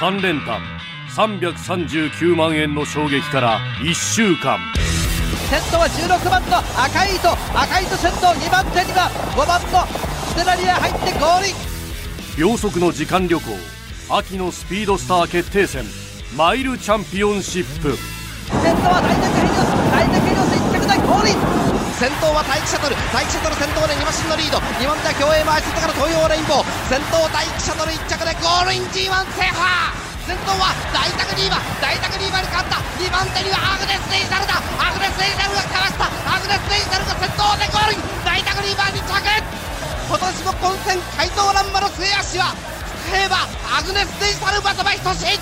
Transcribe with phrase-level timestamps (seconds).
[0.00, 0.60] 3連単
[1.14, 4.58] 339万円の衝撃から1週間。
[5.48, 9.86] 先頭は16番の赤い糸赤い糸先頭2番手には5番の
[10.26, 11.46] ステラリア入ってゴール
[12.36, 13.44] 秒速の時間旅行
[14.10, 15.84] 秋のスピードスター決定戦
[16.36, 17.96] マイルチャンピオンシップ。
[17.96, 19.58] 先頭は大鉄ヘリオス
[19.92, 21.22] 大鉄ヘリオス1着でゴー
[21.70, 22.98] ル先頭は大気シャトル。
[23.14, 24.58] 大気シャトル先頭で2馬身のリード。
[24.82, 29.94] 2番手は競泳前外から東洋レインボー先頭大気シャトル1着でゴールイン G1 制覇。
[30.26, 32.82] 先頭は大宅リーバ大宅リーバに勝った。
[32.98, 34.58] 2番手にはアグネス・デイサルだ。
[34.58, 36.10] アグネス・デイサルがかわした。
[36.34, 38.02] アグネス・デイサルが先頭でゴールイン。
[38.26, 42.58] 大宅リーバーに着今年も混戦怪盗乱馬の末足は
[43.06, 45.38] 使えばアグネス・デイサルバタバ等しい。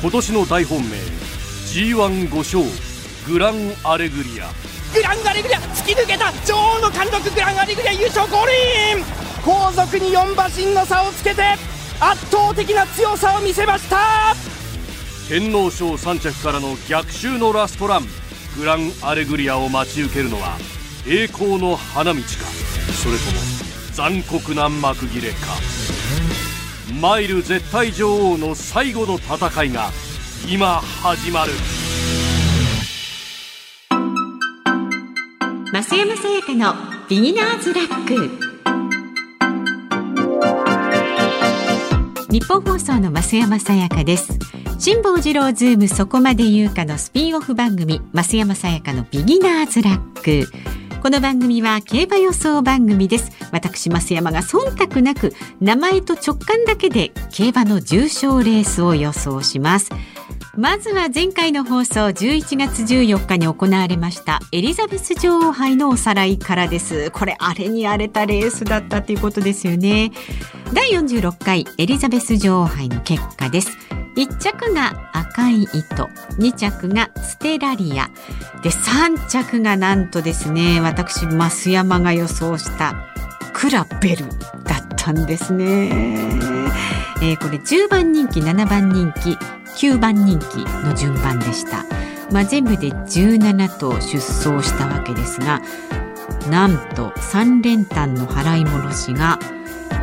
[0.00, 0.96] 今年の大本命
[1.68, 2.64] G15 勝
[3.28, 4.48] グランアレグリア。
[4.92, 8.54] グランアレグリア突き抜けた女王の貫禄グランアレグリア優勝ゴールイ
[9.00, 9.04] ン
[9.44, 11.42] 後続に4馬身の差をつけて
[12.00, 14.34] 圧倒的な強さを見せました。
[15.28, 18.06] 天皇賞3着からの逆襲のラストラン。
[18.56, 20.56] グランアレグリアを待ち受けるのは
[21.06, 22.26] 栄光の花道か。
[22.92, 23.38] それとも
[23.92, 25.36] 残酷な幕切れか。
[27.00, 29.90] マイル絶対女王の最後の戦いが
[30.48, 31.52] 今始まる。
[35.70, 36.72] 増山さやかの
[37.10, 38.30] ビギナーズラック。
[42.32, 44.38] ニッポン放送の増山さやかです。
[44.78, 50.50] 辛坊治郎ズームそこまで言うかのスピンオフ番組増山さやかのビギナーズラック。
[51.02, 53.30] この番組は競馬予想番組です。
[53.52, 59.90] 私増山が忖度なく名前と直感だけで競馬の重賞レースを予想します。
[60.58, 67.12] まずは前回の放送11月14日に行われましたエリザベス女王杯のおさらいからです。
[67.12, 70.10] これあれに荒れたレースだったということですよね。
[70.72, 73.70] 第46回エリザベス女王杯の結果です。
[74.16, 76.06] 1着が赤い糸
[76.40, 78.10] 2着がステラリア。
[78.64, 82.96] で3着がなんとですね私増山が予想した
[83.52, 84.24] クラベル
[84.64, 85.88] だったんですね、
[87.22, 89.38] えー、これ10番人気7番人気
[89.78, 91.84] 9番人気の順番でした、
[92.32, 95.62] まあ、全部で17頭出走したわけですが
[96.50, 99.38] なんと3連単の払い戻しが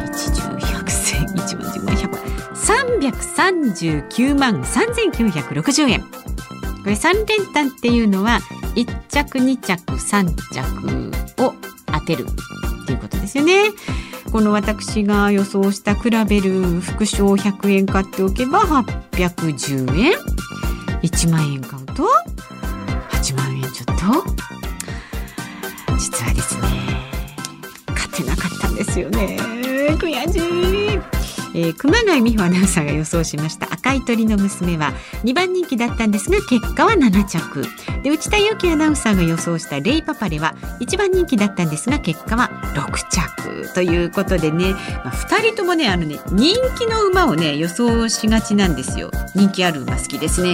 [0.05, 2.21] 一重百千一万十万百万
[2.55, 6.07] 339万3960円こ
[6.85, 8.39] れ3連単っていうのは
[8.75, 11.53] 1着2着3着を
[11.87, 13.71] 当てるっていうことですよね。
[14.31, 20.13] この私が予想した比べる副賞100円買っておけば810円。
[21.01, 22.07] 1万円買うと
[23.11, 23.95] 8万円ちょっと。
[25.97, 26.61] 実はですね
[27.93, 29.37] 買ってなかったんですよね。
[29.97, 31.25] 悔しい。
[31.57, 34.91] えー、熊谷美穂アナウンサーが予想しました赤い鳥の娘は
[35.23, 37.63] 2番人気だったんですが結果は7着。
[38.05, 49.09] で内田裕樹アナウンサーが予想したレイパパレは1番人気だったんですが結果は6着ということでね、まあ、2人ともねあのね人気の馬をね予想しがちなんですよ。
[49.33, 50.51] 人気ある馬好きですね。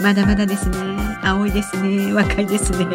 [0.00, 0.78] まだまだですね。
[1.22, 2.10] 青いですね。
[2.14, 2.86] 若いですね。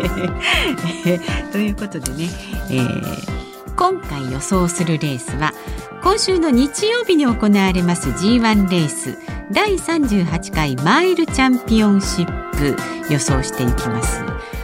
[1.53, 2.29] ということでね、
[2.72, 3.34] えー
[3.75, 5.53] 今回予想するレースは
[6.02, 9.18] 今週の日曜日に行われます G1 レース
[9.52, 12.75] 第38回マイルチャンピオンシップ
[13.12, 14.24] 予想していきます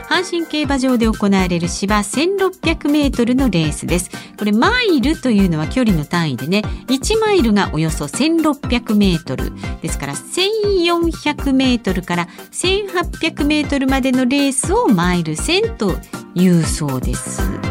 [0.10, 9.52] 阪神競馬場で行われる芝1600メートルのレースですこれマイルというのは距離の単位でね1マイルがおよそ1600メートル
[9.82, 15.94] ですから1400メートルから1800メートルまでのレースをマイル1000と
[16.36, 17.71] いうそうです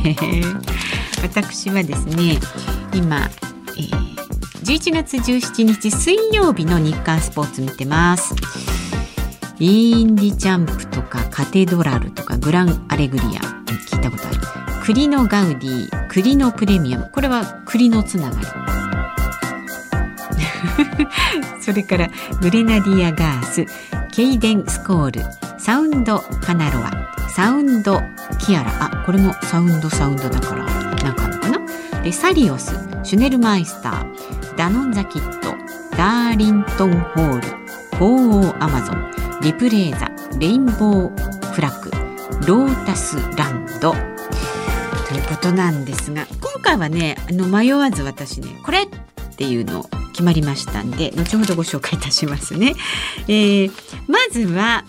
[1.22, 2.38] 私はですね
[2.94, 3.28] 今、
[3.76, 4.16] えー、
[4.62, 8.34] 11月17日水曜日の日刊スポーツ見てます。
[9.58, 14.40] インディチャンプとかカテドラルとかグランアレグリア聞いたことある。
[14.82, 17.10] 栗のガウディ栗のプレミアム。
[17.12, 18.46] これは栗のつながり。
[21.60, 22.10] それから
[22.40, 23.66] グレナディアガース
[24.12, 25.22] ケイデンスコール
[25.58, 28.00] サウンドカナロアサウンド
[28.46, 28.70] キアラ。
[28.84, 32.02] あこれもサウンドサウンドだからなんかのかな？
[32.02, 35.54] でサリオスシュネルマイスターダノンザキット
[35.96, 37.48] ダーリントンホール
[37.98, 39.10] 鳳凰アマゾン
[39.42, 41.90] リプレーザレインボーフラッグ
[42.46, 43.92] ロータスランド。
[43.92, 48.88] ということなんですが今回はねあの迷わず私ねこれっ
[49.36, 52.74] ていうの決まりましたんで後ほどご紹介いたしますね。
[53.26, 53.72] えー、
[54.06, 54.84] まずは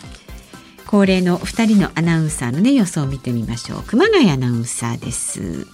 [0.92, 3.84] 恒例の2人のアナウンサーのね予想を見てみましょう。
[3.84, 5.66] 熊谷アナウンサーです。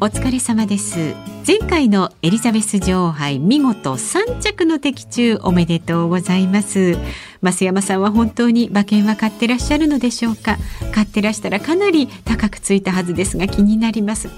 [0.00, 1.14] お疲れ様です。
[1.46, 6.96] 前回のエリザベス女王杯見事3着の的中おめでとうございます。
[7.42, 10.56] 増山さんは本当に馬券は買ってらっしゃるのでしょうか？
[10.94, 14.30] 買ってらしたらかなり高くついたはずですが気になります。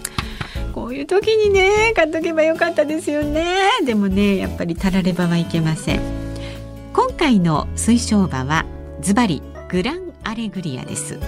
[0.75, 3.47] こういう時にね買っとけばよかったですよね。
[3.87, 6.01] でもねやっぱりたらればはいけません。
[6.93, 8.67] 今回の推奨馬は
[9.01, 9.41] ズバリ
[9.73, 11.19] グランアレグリアです。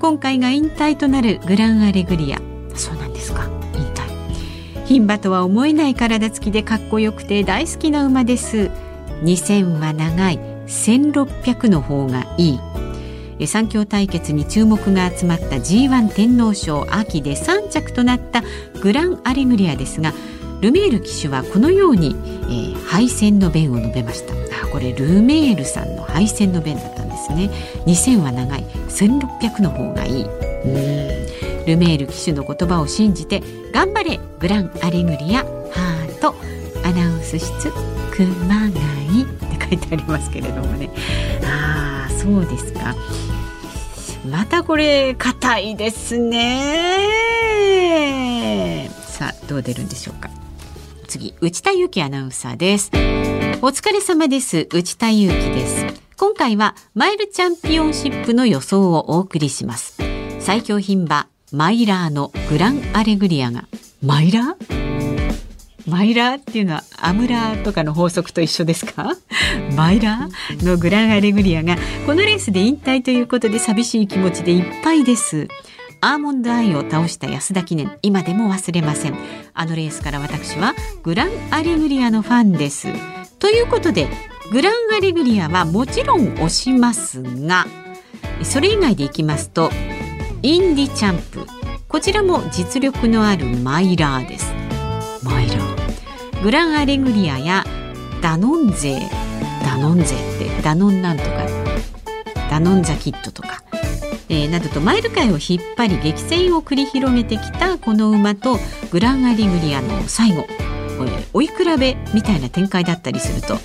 [0.00, 2.38] 今回が引退となるグランアレグリア。
[2.74, 3.50] そうなんですか。
[3.74, 4.86] 引退。
[4.86, 8.70] 牝馬とは思えない体つきでかっこよくて大好きな馬です。
[9.24, 10.38] 2000は長い。
[10.66, 12.54] 1600の方がい
[13.38, 13.46] い。
[13.46, 18.42] 三強対決に注目が集まった G1 天皇賞秋で3着となった
[18.80, 20.14] グランアレグリアですが
[20.62, 24.32] ルメール騎手はこのように、えー、敗戦の弁を述べました。
[24.64, 27.50] あこれルメールさんの敗戦の弁だったんですね。
[27.84, 28.64] 2000は長い。
[28.88, 30.22] 1600の方がいい。
[30.22, 30.30] うん。
[31.66, 33.42] ルメール騎手の言葉を信じて
[33.72, 36.36] 頑張れグランアレグリアハート。
[36.84, 37.72] アナウンス室
[38.12, 38.32] 熊
[38.70, 39.24] 谷。
[39.24, 40.90] って書いてありますけれどもね。
[41.44, 42.94] ああそうですか。
[44.30, 47.32] またこれ硬いですね。
[49.08, 50.30] さあどう出るんでしょうか。
[51.12, 52.90] 次内田裕樹アナウンサーです。
[53.60, 54.66] お疲れ様です。
[54.72, 55.86] 内田裕樹です。
[56.16, 59.98] 今回はマイルチャンピオンシップの予想をお送りします。
[60.40, 63.68] 最強牝馬マイラーのグランアレグリアが。
[64.02, 65.32] マイラー？
[65.86, 69.14] マイラーっていうのはアムラーとかの法則と一緒ですか？
[69.76, 71.76] マイラーのグランアレグリアが
[72.06, 75.46] このレースで引退ということで寂しい気持ちでいっぱいです。
[76.04, 77.96] アーモンドアイを倒した安田記念。
[78.02, 79.16] 今でも忘れません。
[79.54, 82.88] あのレースから私はグランアレグリアのファンです。
[83.38, 84.08] ということで
[84.50, 87.66] グランアレグリアはもちろん推しますが
[88.42, 89.70] それ以外でいきますと
[90.42, 91.46] インディチャンプ。
[91.86, 94.52] こちらも実力のあるマイラーです。
[95.22, 96.42] マイラー。
[96.42, 97.64] グランアレグリアや
[98.20, 98.98] ダノン勢
[99.62, 101.46] ダノン勢ってダノンなんとか
[102.50, 103.62] ダノンザキットとか。
[104.34, 108.58] えー、などとマイル界を引っ張り激戦を繰り広げてきたこの馬と
[108.90, 113.58] グランアリグリアの最後、えー、追い比べみたいな展開だったりすると。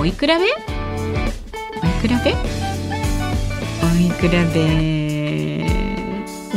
[0.00, 0.34] 追い比べ？
[0.34, 0.44] 追い
[2.02, 2.34] 比べ？
[3.84, 5.64] 追い比べ？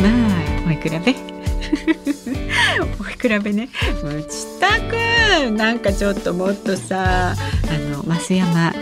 [0.01, 1.13] まあ追い比べ？
[2.97, 3.69] 追い比べね。
[4.03, 7.35] 内田くんなんかちょっともっとさあ
[7.95, 8.73] の増山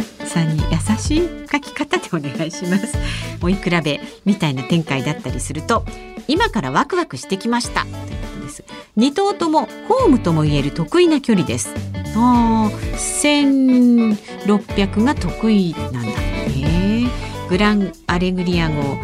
[0.97, 2.95] しい書き方でお願いします。
[3.41, 5.85] 追い比べみたいな展開だったりすると
[6.27, 7.81] 今からワクワクしてきました。
[7.81, 7.99] というこ
[8.39, 8.63] とです。
[8.97, 11.73] 2頭ともホームとも言える得意な距離です。
[12.15, 17.09] あ1600が得意なんだね。
[17.49, 18.97] グランアレグリア号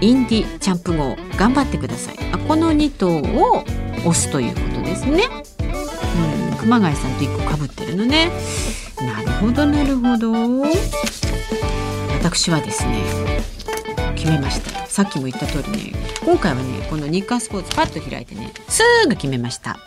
[0.00, 2.16] インディチャンプ号頑張ってください。
[2.32, 3.64] あこの2頭を
[4.00, 5.22] 押すということですね。
[5.60, 5.64] う
[6.54, 8.30] ん熊谷さんと1個かぶってるのね。
[9.00, 10.32] なるほどなるほど。
[12.12, 13.02] 私はですね
[14.16, 14.86] 決めました。
[14.86, 15.92] さっきも言った通りね
[16.24, 19.78] 今回はねこの日刊スポーツパッと開いてねすぐ決めました。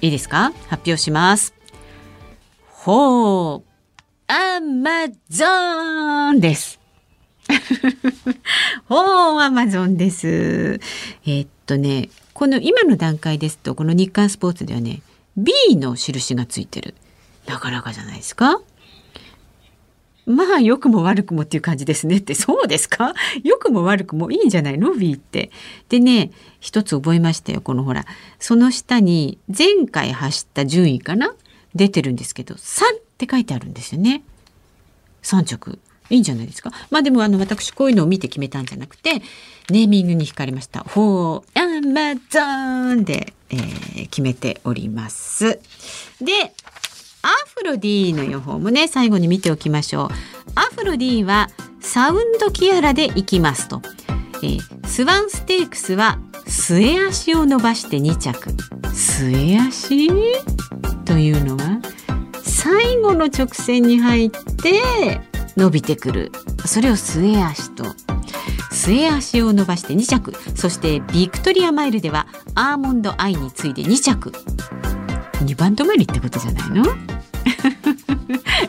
[0.00, 0.52] いいですか？
[0.68, 1.54] 発表します。
[2.66, 3.68] ほう
[4.32, 6.80] アマゾンです。
[8.88, 10.26] ほうアマゾンです。
[10.28, 15.02] えー、っとねこの今の段階ですとこの日刊スポーツではね
[15.36, 16.94] B の印がついてる。
[17.46, 18.60] なかなかじゃないですか？
[20.28, 22.34] まあ良くも悪くもっていう感じですねって。
[22.36, 23.14] そうですか？
[23.42, 25.50] 良くも悪くもいいんじゃないの？B って。
[25.88, 26.30] でね
[26.60, 28.04] 一つ覚えましたよこのほら。
[28.38, 31.34] その下に前回走った順位かな？
[31.74, 34.22] 出てるんですけど3って書いてあるんですよね。
[35.22, 35.78] 3着
[36.10, 36.72] いいんじゃないですか？
[36.90, 39.22] まあでもあの私こういうのを見て決めたんじゃなくて
[39.70, 45.58] ネーミングに惹かれました「フォーアマゾン」で、えー、決めております。
[46.20, 46.54] で
[47.22, 50.08] アフロディの予報もね最後に見ておきましょう。
[50.54, 51.48] アフロディは
[51.80, 53.82] サウンドキアラでいきますと、
[54.42, 58.54] えー、スワンステークスは末足を伸ばして2着。
[58.92, 60.08] 末足
[61.04, 61.80] というのは
[62.42, 65.20] 最後の直線に入って
[65.56, 66.32] 伸びてくる。
[66.66, 67.84] それを末足と。
[68.70, 70.34] 末足を伸ばして2着。
[70.54, 74.32] そしてビクトリアマイルではアーモンドアイに次いで2着。
[75.44, 76.84] 2番止まりってことじゃないの？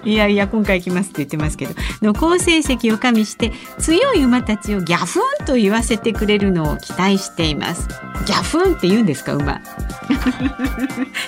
[0.05, 7.87] いやいや今回行きますって言ってますけどの好成績を加味して強い馬たちをギャフンと言わせてくれるのを期待しています。
[8.25, 9.61] ギャフンって言うんですか馬？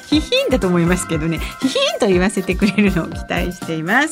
[0.08, 4.10] ヒヒンだと思いますけどねヒヒンと言わせてくれるのを期待しています。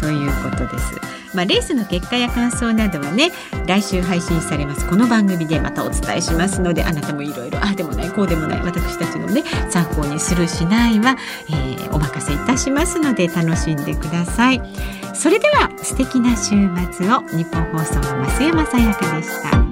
[0.00, 1.21] ということです。
[1.34, 3.30] まあ、レースの結果や感想などはね
[3.66, 4.88] 来週配信されます。
[4.88, 11.16] この番組でまたお伝えしますのであなたもいろいろあでもないこうでもない私たちのね参考にするしないは、
[11.48, 14.62] えー、お任せいたしますので楽しんでください。
[15.14, 16.50] それでは素敵な週
[16.92, 17.20] 末を。
[17.28, 19.71] 日本放送の増山さやかでした。